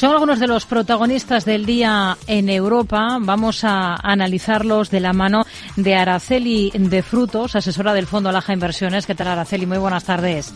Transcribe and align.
Son 0.00 0.12
algunos 0.12 0.38
de 0.38 0.46
los 0.46 0.64
protagonistas 0.64 1.44
del 1.44 1.66
día 1.66 2.16
en 2.28 2.48
Europa. 2.48 3.18
Vamos 3.20 3.64
a 3.64 3.96
analizarlos 4.00 4.92
de 4.92 5.00
la 5.00 5.12
mano 5.12 5.42
de 5.74 5.96
Araceli 5.96 6.70
de 6.72 7.02
Frutos, 7.02 7.56
asesora 7.56 7.92
del 7.92 8.06
Fondo 8.06 8.28
Alaja 8.28 8.52
Inversiones. 8.52 9.08
¿Qué 9.08 9.16
tal, 9.16 9.26
Araceli? 9.26 9.66
Muy 9.66 9.78
buenas 9.78 10.04
tardes. 10.04 10.54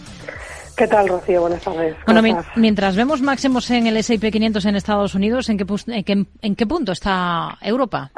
¿Qué 0.77 0.87
tal, 0.87 1.09
Rocío? 1.09 1.41
Buenas 1.41 1.61
tardes. 1.61 1.97
Bueno, 2.07 2.45
mientras 2.55 2.95
vemos 2.95 3.21
máximos 3.21 3.69
en 3.73 3.89
el 3.89 3.97
S&P 3.97 4.31
500 4.31 4.65
en 4.65 4.77
Estados 4.77 5.17
Unidos, 5.17 5.49
¿en 5.49 5.59
qué, 5.59 6.25
en 6.41 6.55
qué 6.55 6.67
punto 6.69 6.93
está 6.93 7.59
Europa? 7.63 8.13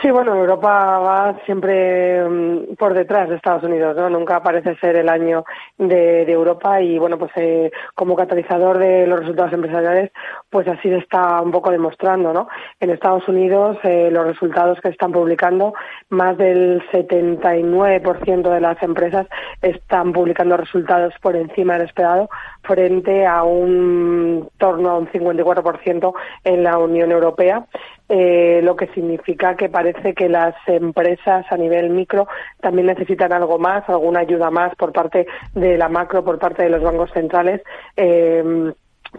Sí, 0.00 0.12
bueno, 0.12 0.32
Europa 0.36 1.00
va 1.00 1.34
siempre 1.44 2.22
mm, 2.22 2.76
por 2.76 2.94
detrás 2.94 3.28
de 3.28 3.34
Estados 3.34 3.64
Unidos, 3.64 3.96
¿no? 3.96 4.08
Nunca 4.08 4.40
parece 4.44 4.76
ser 4.76 4.94
el 4.94 5.08
año 5.08 5.44
de, 5.76 6.22
Europa 6.30 6.80
y, 6.80 6.98
bueno, 6.98 7.18
pues 7.18 7.32
eh, 7.34 7.72
como 7.96 8.14
catalizador 8.14 8.78
de 8.78 9.08
los 9.08 9.18
resultados 9.18 9.52
empresariales, 9.52 10.12
pues 10.50 10.68
así 10.68 10.88
se 10.88 10.98
está 10.98 11.40
un 11.40 11.50
poco 11.50 11.72
demostrando, 11.72 12.32
¿no? 12.32 12.48
En 12.78 12.90
Estados 12.90 13.26
Unidos, 13.26 13.76
eh, 13.82 14.08
los 14.12 14.24
resultados 14.24 14.78
que 14.80 14.90
están 14.90 15.10
publicando, 15.10 15.74
más 16.10 16.38
del 16.38 16.80
79% 16.92 18.50
de 18.50 18.60
las 18.60 18.80
empresas 18.84 19.26
están 19.62 20.12
publicando 20.12 20.56
resultados 20.56 21.12
por 21.20 21.34
encima 21.34 21.72
del 21.72 21.88
esperado, 21.88 22.28
frente 22.62 23.26
a 23.26 23.42
un 23.42 24.48
torno 24.58 24.90
a 24.90 24.98
un 24.98 25.08
54% 25.08 26.12
en 26.44 26.62
la 26.62 26.78
Unión 26.78 27.10
Europea. 27.10 27.66
Eh, 28.08 28.60
lo 28.62 28.74
que 28.74 28.86
significa 28.88 29.54
que 29.54 29.68
parece 29.68 30.14
que 30.14 30.28
las 30.28 30.54
empresas 30.66 31.44
a 31.50 31.56
nivel 31.58 31.90
micro 31.90 32.26
también 32.60 32.86
necesitan 32.86 33.32
algo 33.32 33.58
más, 33.58 33.86
alguna 33.88 34.20
ayuda 34.20 34.50
más 34.50 34.74
por 34.76 34.92
parte 34.92 35.26
de 35.54 35.76
la 35.76 35.88
macro, 35.88 36.24
por 36.24 36.38
parte 36.38 36.62
de 36.62 36.70
los 36.70 36.82
bancos 36.82 37.10
centrales. 37.12 37.60
Eh, 37.96 38.72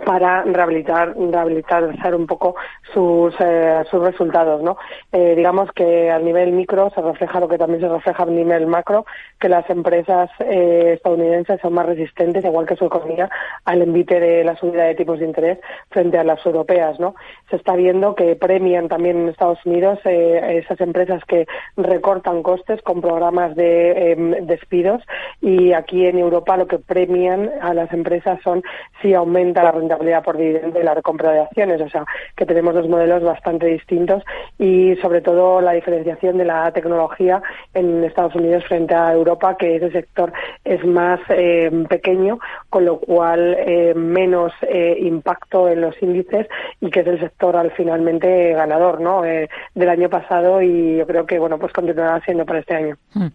para 0.05 0.43
rehabilitar, 0.43 1.15
rehabilitar 1.17 2.15
un 2.15 2.27
poco 2.27 2.55
sus, 2.93 3.33
eh, 3.39 3.83
sus 3.89 4.01
resultados, 4.01 4.61
¿no? 4.61 4.77
Eh, 5.11 5.35
digamos 5.35 5.71
que 5.71 6.11
a 6.11 6.19
nivel 6.19 6.51
micro 6.51 6.89
se 6.91 7.01
refleja 7.01 7.39
lo 7.39 7.47
que 7.47 7.57
también 7.57 7.81
se 7.81 7.89
refleja 7.89 8.23
a 8.23 8.25
nivel 8.25 8.67
macro, 8.67 9.05
que 9.39 9.49
las 9.49 9.69
empresas 9.69 10.29
eh, 10.39 10.93
estadounidenses 10.95 11.59
son 11.61 11.73
más 11.73 11.85
resistentes, 11.85 12.45
igual 12.45 12.65
que 12.65 12.75
su 12.75 12.85
economía, 12.85 13.29
al 13.65 13.81
envite 13.81 14.19
de 14.19 14.43
la 14.43 14.55
subida 14.55 14.83
de 14.83 14.95
tipos 14.95 15.19
de 15.19 15.25
interés 15.25 15.59
frente 15.89 16.17
a 16.17 16.23
las 16.23 16.43
europeas, 16.45 16.99
¿no? 16.99 17.15
Se 17.49 17.55
está 17.55 17.75
viendo 17.75 18.15
que 18.15 18.35
premian 18.35 18.87
también 18.87 19.17
en 19.17 19.29
Estados 19.29 19.65
Unidos 19.65 19.99
esas 20.05 20.79
empresas 20.81 21.23
que 21.25 21.47
recortan 21.77 22.43
costes 22.43 22.81
con 22.81 23.01
programas 23.01 23.55
de 23.55 24.11
em, 24.11 24.45
despidos 24.45 25.01
y 25.41 25.73
aquí 25.73 26.05
en 26.05 26.19
Europa 26.19 26.57
lo 26.57 26.67
que 26.67 26.79
premian 26.79 27.49
a 27.61 27.73
las 27.73 27.91
empresas 27.93 28.39
son 28.43 28.63
si 29.01 29.13
aumenta 29.13 29.63
la 29.63 29.71
rentabilidad 29.79 30.23
por 30.23 30.37
dividendo 30.37 30.79
y 30.79 30.83
la 30.83 30.93
recompra 30.93 31.31
de 31.31 31.39
acciones. 31.41 31.81
O 31.81 31.89
sea, 31.89 32.05
que 32.35 32.45
tenemos 32.45 32.73
dos 32.73 32.87
modelos 32.87 33.23
bastante 33.23 33.67
distintos 33.67 34.23
y, 34.57 34.95
sobre 34.97 35.21
todo, 35.21 35.61
la 35.61 35.73
diferenciación 35.73 36.37
de 36.37 36.45
la 36.45 36.71
tecnología 36.71 37.41
en 37.73 38.03
Estados 38.03 38.35
Unidos 38.35 38.63
frente 38.65 38.95
a 38.95 39.13
Europa, 39.13 39.55
que 39.57 39.75
ese 39.75 39.91
sector 39.91 40.31
es 40.63 40.83
más 40.85 41.19
eh, 41.29 41.69
pequeño, 41.89 42.39
con 42.69 42.85
lo 42.85 42.99
cual 42.99 43.55
eh, 43.59 43.93
menos 43.95 44.51
eh, 44.61 44.97
impacto 45.01 45.67
en 45.67 45.81
los 45.81 45.95
índices 46.01 46.47
y 46.81 46.89
que 46.89 47.01
es 47.01 47.07
el 47.07 47.19
sector 47.19 47.55
al 47.55 47.71
finalmente 47.71 48.53
ganador 48.53 49.01
¿no? 49.01 49.21
del 49.21 49.89
año 49.89 50.09
pasado 50.09 50.61
y 50.61 50.97
yo 50.97 51.07
creo 51.07 51.25
que 51.25 51.39
bueno 51.39 51.57
pues 51.57 51.73
continuará 51.73 52.21
siendo 52.21 52.45
para 52.45 52.59
este 52.59 52.75
año. 52.75 52.95
Hmm. 53.13 53.27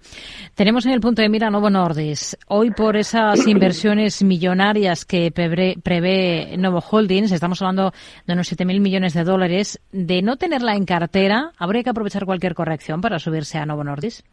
Tenemos 0.55 0.87
en 0.87 0.93
el 0.93 1.01
punto 1.01 1.23
de 1.23 1.29
mira 1.29 1.51
Novo 1.51 1.71
Nordis. 1.71 2.37
Hoy 2.49 2.71
por 2.71 2.97
esas 2.97 3.47
inversiones 3.47 4.23
millonarias 4.23 5.05
que 5.05 5.31
prevé 5.31 6.34
Novo 6.59 6.81
Holdings, 6.81 7.33
estamos 7.33 7.61
hablando 7.63 7.93
de 8.27 8.33
unos 8.33 8.53
7.000 8.53 8.81
millones 8.81 9.15
de 9.15 9.25
dólares, 9.25 9.81
de 9.93 10.23
no 10.23 10.37
tenerla 10.37 10.75
en 10.75 10.85
cartera, 10.85 11.53
¿habría 11.59 11.83
que 11.83 11.91
aprovechar 11.91 12.25
cualquier 12.25 12.55
corrección 12.55 13.01
para 13.01 13.19
subirse 13.19 13.59
a 13.59 13.67
Novo 13.67 13.85
Nordis? 13.85 14.25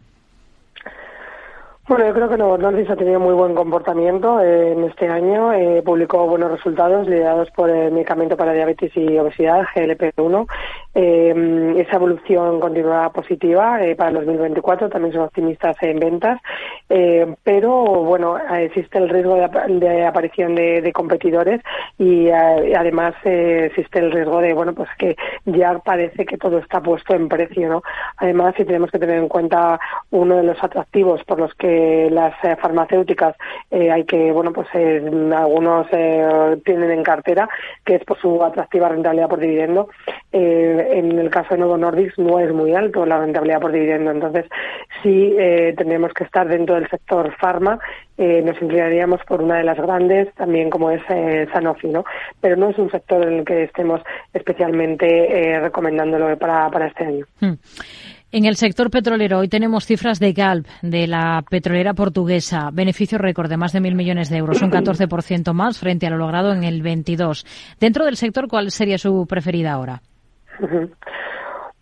Bueno, 1.92 2.06
yo 2.06 2.14
creo 2.14 2.30
que 2.30 2.38
Novo 2.38 2.58
Nordisk 2.58 2.92
ha 2.92 2.96
tenido 2.96 3.20
muy 3.20 3.34
buen 3.34 3.54
comportamiento 3.54 4.40
eh, 4.40 4.72
en 4.72 4.86
este 4.86 5.10
año. 5.10 5.52
Eh, 5.52 5.82
publicó 5.84 6.26
buenos 6.26 6.52
resultados 6.52 7.06
liderados 7.06 7.50
por 7.52 7.70
el 7.70 7.92
medicamento 7.92 8.38
para 8.38 8.54
diabetes 8.54 8.96
y 8.96 9.18
obesidad, 9.18 9.66
GLP-1. 9.76 10.48
Eh, 10.94 11.74
esa 11.78 11.96
evolución 11.96 12.60
continuará 12.60 13.10
positiva 13.10 13.80
para 13.98 14.10
el 14.10 14.16
2024. 14.16 14.90
También 14.90 15.14
son 15.14 15.24
optimistas 15.24 15.76
en 15.82 16.00
ventas. 16.00 16.40
pero, 17.44 17.84
bueno, 18.04 18.38
existe 18.38 18.98
el 18.98 19.10
riesgo 19.10 19.36
de, 19.36 20.06
aparición 20.06 20.56
de, 20.56 20.92
competidores 20.94 21.62
y 21.98 22.30
además 22.30 23.16
existe 23.24 24.00
el 24.00 24.12
riesgo 24.12 24.42
de, 24.42 24.54
bueno, 24.54 24.74
pues 24.74 24.90
que 24.98 25.16
ya 25.46 25.80
parece 25.80 26.26
que 26.26 26.38
todo 26.38 26.58
está 26.58 26.82
puesto 26.82 27.14
en 27.16 27.30
precio, 27.30 27.70
¿no? 27.70 27.84
Además, 28.18 28.54
si 28.58 28.66
tenemos 28.66 28.92
que 28.92 29.00
tener 29.00 29.18
en 29.18 29.28
cuenta 29.28 29.80
uno 30.12 30.38
de 30.38 30.44
los 30.44 30.62
atractivos 30.64 31.24
por 31.24 31.40
los 31.40 31.54
que 31.56 32.10
las 32.12 32.34
eh, 32.44 32.56
farmacéuticas 32.62 33.36
eh, 33.70 33.92
hay 33.92 34.04
que, 34.06 34.32
bueno, 34.32 34.52
pues 34.54 34.68
eh, 34.74 35.02
algunos 35.36 35.88
tienen 36.64 36.92
en 36.92 37.04
cartera, 37.04 37.50
que 37.86 37.96
es 37.96 38.04
por 38.04 38.20
su 38.20 38.44
atractiva 38.44 38.90
rentabilidad 38.90 39.30
por 39.30 39.40
dividendo. 39.40 39.90
En 40.90 41.20
el 41.20 41.30
caso 41.30 41.54
de 41.54 41.60
Novo 41.60 41.78
Nordisk 41.78 42.18
no 42.18 42.40
es 42.40 42.54
muy 42.54 42.74
alto 42.74 43.06
la 43.06 43.20
rentabilidad 43.20 43.62
por 43.62 43.72
dividendo, 43.72 44.12
entonces 44.12 44.46
sí 45.02 45.36
tendríamos 45.78 46.14
que 46.14 46.24
estar 46.24 46.48
dentro 46.48 46.76
del 46.76 46.90
sector 46.90 47.34
farma, 47.40 47.80
nos 48.18 48.62
inclinaríamos 48.62 49.22
por 49.28 49.42
una 49.42 49.58
de 49.58 49.64
las 49.64 49.78
grandes, 49.78 50.34
también 50.36 50.70
como 50.70 50.92
es 50.92 51.02
Sanofi, 51.54 51.88
¿no? 51.88 52.04
Pero 52.40 52.56
no 52.56 52.70
es 52.70 52.78
un 52.78 52.92
sector 52.92 53.24
en 53.24 53.40
el 53.40 53.46
que 53.46 53.64
estemos 53.64 54.02
especialmente 54.34 55.60
recomendándolo 55.60 56.38
para, 56.38 56.70
para 56.70 56.88
este 56.88 57.06
año. 57.06 57.26
Hmm. 57.40 57.54
En 58.34 58.46
el 58.46 58.56
sector 58.56 58.90
petrolero, 58.90 59.40
hoy 59.40 59.50
tenemos 59.50 59.86
cifras 59.86 60.18
de 60.18 60.32
Galp, 60.32 60.66
de 60.82 61.06
la 61.06 61.44
petrolera 61.50 61.94
portuguesa. 61.94 62.70
Beneficio 62.72 63.18
récord 63.18 63.50
de 63.50 63.58
más 63.58 63.74
de 63.74 63.82
mil 63.82 63.94
millones 63.94 64.30
de 64.30 64.38
euros, 64.38 64.62
un 64.62 64.72
14% 64.72 65.52
más 65.52 65.78
frente 65.78 66.08
a 66.08 66.12
lo 66.12 66.18
logrado 66.18 66.54
en 66.54 66.64
el 66.64 66.82
22. 66.82 67.46
Dentro 67.78 68.06
del 68.06 68.16
sector, 68.16 68.48
¿cuál 68.48 68.72
sería 68.72 68.98
su 68.98 69.26
preferida 69.28 69.74
ahora? 69.74 70.02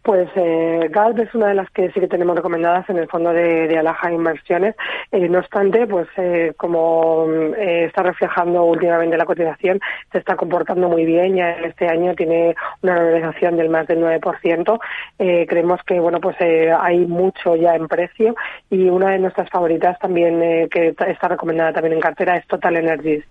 Pues 0.09 0.29
eh, 0.35 0.87
Galp 0.89 1.19
es 1.19 1.35
una 1.35 1.49
de 1.49 1.53
las 1.53 1.69
que 1.71 1.91
sí 1.91 1.99
que 1.99 2.07
tenemos 2.07 2.35
recomendadas 2.35 2.89
en 2.89 2.97
el 2.97 3.07
fondo 3.07 3.31
de, 3.31 3.67
de 3.67 3.77
Alaja 3.77 4.11
Inversiones. 4.11 4.75
Eh, 5.11 5.27
no 5.27 5.39
obstante, 5.39 5.85
pues 5.87 6.07
eh, 6.15 6.53
como 6.55 7.27
eh, 7.57 7.85
está 7.85 8.01
reflejando 8.01 8.63
últimamente 8.63 9.17
la 9.17 9.25
cotización, 9.25 9.79
se 10.11 10.19
está 10.19 10.37
comportando 10.37 10.87
muy 10.87 11.05
bien. 11.05 11.35
Ya 11.35 11.51
este 11.51 11.87
año 11.87 12.15
tiene 12.15 12.55
una 12.81 12.95
valorización 12.95 13.57
del 13.57 13.69
más 13.69 13.87
del 13.87 13.99
9%. 14.01 14.79
Eh, 15.19 15.45
creemos 15.47 15.79
que 15.83 15.99
bueno, 15.99 16.21
pues 16.21 16.37
hay 16.39 17.05
mucho 17.05 17.57
ya 17.57 17.75
en 17.75 17.87
precio 17.87 18.35
y 18.69 18.89
una 18.89 19.11
de 19.11 19.19
nuestras 19.19 19.49
favoritas 19.49 19.99
también 19.99 20.69
que 20.69 20.95
está 21.07 21.27
recomendada 21.27 21.73
también 21.73 21.93
en 21.93 22.01
cartera 22.01 22.37
es 22.37 22.47
Total 22.47 22.77
Energies. 22.77 23.25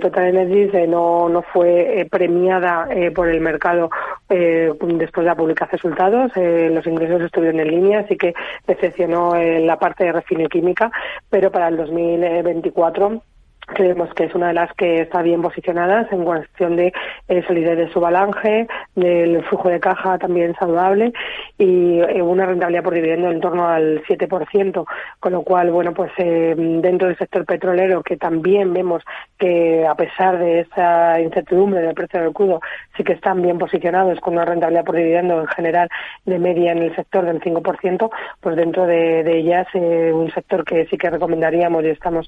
Total 0.00 0.28
Energies 0.28 0.88
no 0.88 1.28
no 1.28 1.42
fue 1.42 2.06
premiada 2.10 2.88
por 3.14 3.28
el 3.28 3.40
mercado 3.40 3.90
después 4.30 5.24
de 5.24 5.30
la 5.30 5.34
resultados. 5.70 6.30
Eh, 6.36 6.70
los 6.72 6.86
ingresos 6.86 7.20
estuvieron 7.22 7.60
en 7.60 7.68
línea, 7.68 8.00
así 8.00 8.16
que 8.16 8.32
decepcionó 8.66 9.34
en 9.34 9.66
la 9.66 9.78
parte 9.78 10.04
de 10.04 10.12
refino 10.12 10.48
química, 10.48 10.90
pero 11.28 11.50
para 11.50 11.68
el 11.68 11.76
2024 11.76 13.22
creemos 13.66 14.12
que 14.14 14.24
es 14.24 14.34
una 14.34 14.48
de 14.48 14.54
las 14.54 14.72
que 14.74 15.00
está 15.02 15.22
bien 15.22 15.42
posicionadas 15.42 16.10
en 16.12 16.24
cuestión 16.24 16.76
de 16.76 16.92
eh, 17.28 17.42
solidez 17.46 17.76
de 17.76 17.92
su 17.92 18.00
balance, 18.00 18.66
del 18.94 19.42
flujo 19.44 19.68
de 19.68 19.80
caja 19.80 20.18
también 20.18 20.54
saludable 20.58 21.12
y 21.58 22.00
eh, 22.00 22.22
una 22.22 22.46
rentabilidad 22.46 22.82
por 22.82 22.94
dividendo 22.94 23.30
en 23.30 23.40
torno 23.40 23.68
al 23.68 24.02
7%, 24.04 24.84
con 25.18 25.32
lo 25.32 25.42
cual, 25.42 25.70
bueno, 25.70 25.92
pues 25.92 26.10
eh, 26.18 26.54
dentro 26.56 27.08
del 27.08 27.16
sector 27.16 27.44
petrolero 27.44 28.02
que 28.02 28.16
también 28.16 28.72
vemos 28.72 29.02
que 29.38 29.86
a 29.86 29.94
pesar 29.94 30.38
de 30.38 30.60
esa 30.60 31.20
incertidumbre 31.20 31.80
del 31.80 31.94
precio 31.94 32.20
del 32.20 32.32
crudo, 32.32 32.60
sí 32.96 33.04
que 33.04 33.12
están 33.14 33.42
bien 33.42 33.58
posicionados 33.58 34.20
con 34.20 34.34
una 34.34 34.44
rentabilidad 34.44 34.84
por 34.84 34.96
dividendo 34.96 35.40
en 35.40 35.46
general 35.48 35.88
de 36.24 36.38
media 36.38 36.72
en 36.72 36.78
el 36.78 36.94
sector 36.94 37.24
del 37.24 37.40
5%, 37.40 38.10
pues 38.40 38.56
dentro 38.56 38.86
de, 38.86 39.20
ellas 39.30 39.66
un 39.74 40.30
sector 40.32 40.64
que 40.64 40.86
sí 40.86 40.98
que 40.98 41.08
recomendaríamos 41.08 41.84
y 41.84 41.88
estamos, 41.88 42.26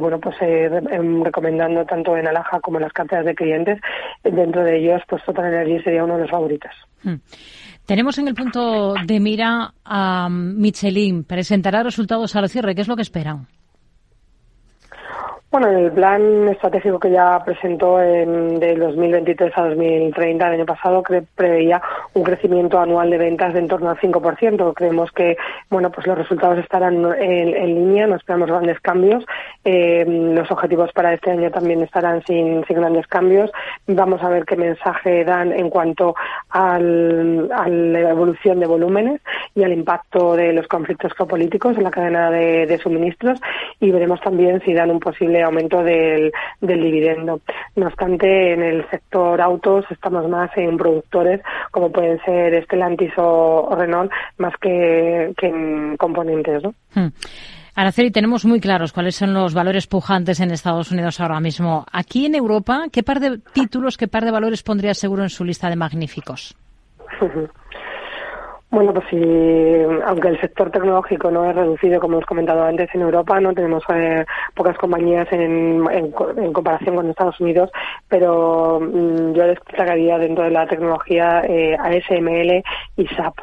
bueno, 0.00 0.20
pues 0.20 0.36
Em, 0.96 1.22
recomendando 1.22 1.84
tanto 1.84 2.16
en 2.16 2.26
Alaja 2.26 2.60
como 2.60 2.78
en 2.78 2.84
las 2.84 2.92
carteras 2.92 3.24
de 3.24 3.34
clientes. 3.34 3.80
Dentro 4.22 4.64
de 4.64 4.76
ellos, 4.78 5.02
pues 5.08 5.22
Total 5.24 5.46
Energy 5.46 5.82
sería 5.82 5.95
uno 6.04 6.14
de 6.14 6.22
los 6.22 6.30
favoritos. 6.30 6.72
Hmm. 7.02 7.16
Tenemos 7.86 8.18
en 8.18 8.28
el 8.28 8.34
punto 8.34 8.94
de 9.06 9.20
mira 9.20 9.72
a 9.84 10.28
Michelin. 10.28 11.22
Presentará 11.22 11.84
resultados 11.84 12.34
al 12.34 12.48
cierre. 12.48 12.74
¿Qué 12.74 12.80
es 12.80 12.88
lo 12.88 12.96
que 12.96 13.02
esperan? 13.02 13.46
Bueno, 15.58 15.70
el 15.70 15.90
plan 15.90 16.48
estratégico 16.48 17.00
que 17.00 17.10
ya 17.10 17.42
presentó 17.42 17.98
en, 17.98 18.60
de 18.60 18.76
2023 18.76 19.56
a 19.56 19.68
2030, 19.68 20.48
el 20.48 20.52
año 20.52 20.66
pasado, 20.66 21.02
preveía 21.34 21.80
un 22.12 22.22
crecimiento 22.24 22.78
anual 22.78 23.08
de 23.08 23.16
ventas 23.16 23.54
de 23.54 23.60
en 23.60 23.66
torno 23.66 23.88
al 23.88 23.96
5%. 23.96 24.74
Creemos 24.74 25.10
que 25.12 25.38
bueno, 25.70 25.90
pues 25.90 26.06
los 26.06 26.18
resultados 26.18 26.58
estarán 26.58 27.06
en, 27.18 27.74
línea, 27.74 28.06
no 28.06 28.16
esperamos 28.16 28.50
grandes 28.50 28.78
cambios. 28.80 29.24
Eh, 29.64 30.04
los 30.06 30.50
objetivos 30.50 30.92
para 30.92 31.14
este 31.14 31.30
año 31.30 31.50
también 31.50 31.82
estarán 31.82 32.22
sin, 32.26 32.60
grandes 32.60 33.06
cambios. 33.06 33.50
Vamos 33.86 34.22
a 34.22 34.28
ver 34.28 34.44
qué 34.44 34.56
mensaje 34.56 35.24
dan 35.24 35.54
en 35.54 35.70
cuanto 35.70 36.14
a 36.50 36.78
la 36.78 38.10
evolución 38.10 38.60
de 38.60 38.66
volúmenes 38.66 39.22
y 39.54 39.64
al 39.64 39.72
impacto 39.72 40.36
de 40.36 40.52
los 40.52 40.68
conflictos 40.68 41.14
geopolíticos 41.14 41.78
en 41.78 41.84
la 41.84 41.90
cadena 41.90 42.30
de, 42.30 42.66
de 42.66 42.76
suministros 42.76 43.40
y 43.80 43.90
veremos 43.90 44.20
también 44.20 44.60
si 44.60 44.74
dan 44.74 44.90
un 44.90 45.00
posible 45.00 45.45
aumento 45.46 45.82
del, 45.82 46.32
del 46.60 46.82
dividendo. 46.82 47.40
No 47.76 47.86
obstante, 47.86 48.52
en 48.52 48.62
el 48.62 48.88
sector 48.90 49.40
autos 49.40 49.84
estamos 49.90 50.28
más 50.28 50.50
en 50.56 50.76
productores 50.76 51.40
como 51.70 51.90
pueden 51.90 52.20
ser 52.24 52.62
Stellantis 52.64 53.12
o, 53.16 53.74
Renault 53.76 54.10
más 54.38 54.54
que, 54.60 55.32
que 55.36 55.46
en 55.46 55.96
componentes. 55.96 56.62
¿no? 56.62 56.74
Hmm. 56.94 57.08
Araceli, 57.74 58.10
tenemos 58.10 58.46
muy 58.46 58.58
claros 58.58 58.92
cuáles 58.92 59.16
son 59.16 59.34
los 59.34 59.52
valores 59.52 59.86
pujantes 59.86 60.40
en 60.40 60.50
Estados 60.50 60.90
Unidos 60.90 61.20
ahora 61.20 61.40
mismo. 61.40 61.84
Aquí 61.92 62.24
en 62.24 62.34
Europa, 62.34 62.86
¿qué 62.90 63.02
par 63.02 63.20
de 63.20 63.38
títulos, 63.52 63.98
qué 63.98 64.08
par 64.08 64.24
de 64.24 64.30
valores 64.30 64.62
pondría 64.62 64.94
seguro 64.94 65.22
en 65.22 65.28
su 65.28 65.44
lista 65.44 65.68
de 65.68 65.76
magníficos? 65.76 66.56
Bueno, 68.68 68.92
pues 68.92 69.06
sí, 69.08 69.16
aunque 70.04 70.28
el 70.28 70.40
sector 70.40 70.72
tecnológico 70.72 71.30
no 71.30 71.48
es 71.48 71.54
reducido, 71.54 72.00
como 72.00 72.14
hemos 72.14 72.26
comentado 72.26 72.64
antes, 72.64 72.90
en 72.94 73.02
Europa 73.02 73.38
no 73.40 73.54
tenemos 73.54 73.84
eh, 73.94 74.24
pocas 74.54 74.76
compañías 74.76 75.28
en, 75.30 75.84
en, 75.88 76.52
comparación 76.52 76.96
con 76.96 77.08
Estados 77.08 77.40
Unidos, 77.40 77.70
pero 78.08 78.80
mm, 78.80 79.34
yo 79.34 79.46
destacaría 79.46 80.18
dentro 80.18 80.44
de 80.44 80.50
la 80.50 80.66
tecnología 80.66 81.42
eh, 81.48 81.76
ASML 81.78 82.64
y 82.96 83.06
SAP. 83.14 83.34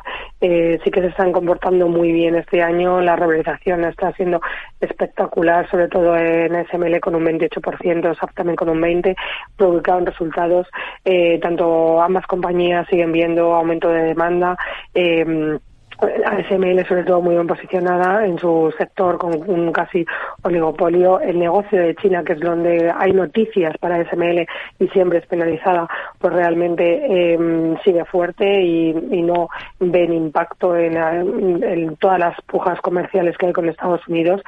Eh, 0.45 0.77
sí 0.83 0.91
que 0.91 0.99
se 0.99 1.07
están 1.07 1.31
comportando 1.31 1.87
muy 1.87 2.11
bien 2.11 2.35
este 2.35 2.61
año, 2.61 2.99
la 2.99 3.15
revalorización 3.15 3.85
está 3.85 4.11
siendo 4.11 4.41
espectacular, 4.81 5.69
sobre 5.71 5.87
todo 5.87 6.17
en 6.17 6.53
ASML 6.53 6.99
con 6.99 7.15
un 7.15 7.23
28%, 7.23 8.19
SAP 8.19 8.33
también 8.33 8.57
con 8.57 8.67
un 8.67 8.81
20%, 8.81 9.15
publicaron 9.55 10.05
resultados, 10.05 10.67
eh, 11.05 11.39
tanto 11.39 12.01
ambas 12.01 12.27
compañías 12.27 12.85
siguen 12.89 13.13
viendo 13.13 13.53
aumento 13.53 13.87
de 13.87 14.03
demanda. 14.03 14.57
Eh, 14.93 15.59
ASML 16.25 16.85
sobre 16.87 17.03
todo 17.03 17.21
muy 17.21 17.35
bien 17.35 17.47
posicionada 17.47 18.25
en 18.25 18.37
su 18.37 18.73
sector 18.77 19.17
con 19.17 19.49
un 19.49 19.71
casi 19.71 20.05
oligopolio. 20.43 21.19
El 21.19 21.39
negocio 21.39 21.79
de 21.79 21.95
China, 21.95 22.23
que 22.23 22.33
es 22.33 22.39
donde 22.39 22.91
hay 22.95 23.11
noticias 23.11 23.77
para 23.77 23.97
ASML 23.97 24.45
y 24.79 24.87
siempre 24.89 25.19
es 25.19 25.25
penalizada, 25.27 25.87
pues 26.19 26.33
realmente 26.33 27.33
em, 27.33 27.77
sigue 27.83 28.05
fuerte 28.05 28.61
y, 28.61 28.93
no 29.23 29.47
ven 29.79 30.11
impacto 30.11 30.75
en, 30.75 31.95
todas 31.95 32.19
las 32.19 32.41
pujas 32.41 32.81
comerciales 32.81 33.37
que 33.37 33.45
hay 33.45 33.53
con 33.53 33.69
Estados 33.69 34.05
Unidos, 34.07 34.41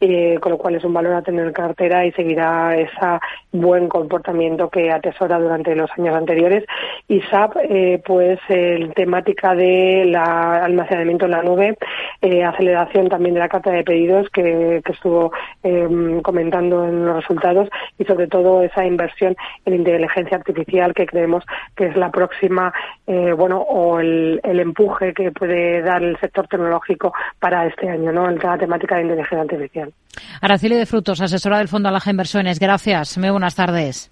eh, 0.00 0.38
con 0.40 0.52
lo 0.52 0.58
cual 0.58 0.76
es 0.76 0.84
un 0.84 0.94
valor 0.94 1.14
a 1.14 1.22
tener 1.22 1.46
en 1.46 1.52
cartera 1.52 2.06
y 2.06 2.12
seguirá 2.12 2.74
ese 2.76 3.18
buen 3.52 3.88
comportamiento 3.88 4.70
que 4.70 4.90
atesora 4.90 5.38
durante 5.38 5.74
los 5.76 5.90
años 5.98 6.16
anteriores. 6.16 6.64
Y 7.08 7.20
SAP, 7.22 7.56
eh, 7.62 8.02
pues 8.06 8.38
el 8.48 8.94
temática 8.94 9.54
de 9.54 10.06
la 10.06 10.64
almacenamiento 11.02 11.24
en 11.26 11.30
la 11.30 11.42
nube, 11.42 11.76
eh, 12.20 12.44
aceleración 12.44 13.08
también 13.08 13.34
de 13.34 13.40
la 13.40 13.48
carta 13.48 13.70
de 13.70 13.84
pedidos 13.84 14.28
que, 14.30 14.82
estuvo 14.92 15.32
em, 15.62 16.20
comentando 16.20 16.84
en 16.84 17.06
los 17.06 17.16
resultados 17.16 17.68
y 17.98 18.04
sobre 18.04 18.26
todo 18.26 18.62
esa 18.62 18.84
inversión 18.84 19.34
en 19.64 19.74
inteligencia 19.74 20.36
artificial 20.36 20.92
que 20.94 21.06
creemos 21.06 21.44
que 21.76 21.86
es 21.86 21.96
la 21.96 22.10
próxima, 22.10 22.72
eh, 23.06 23.32
bueno, 23.32 23.58
o 23.58 23.98
el, 23.98 24.40
empuje 24.44 25.12
que 25.12 25.32
puede 25.32 25.82
dar 25.82 26.02
el 26.02 26.16
sector 26.20 26.46
tecnológico 26.46 27.12
para 27.40 27.66
este 27.66 27.88
año, 27.88 28.12
¿no? 28.12 28.28
En 28.28 28.38
la 28.38 28.56
temática 28.56 28.96
de 28.96 29.02
inteligencia 29.02 29.40
artificial. 29.40 29.92
Araceli 30.40 30.76
de 30.76 30.86
Frutos, 30.86 31.20
asesora 31.20 31.58
del 31.58 31.68
Fondo 31.68 31.88
Alaja 31.88 32.10
Inversiones. 32.10 32.60
Gracias. 32.60 33.18
Muy 33.18 33.30
buenas 33.30 33.56
tardes. 33.56 34.10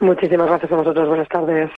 Muchísimas 0.00 0.46
gracias 0.46 0.72
a 0.72 0.76
vosotros. 0.76 1.08
Buenas 1.08 1.28
tardes. 1.28 1.70